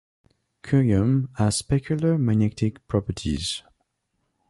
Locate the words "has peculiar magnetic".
1.37-2.87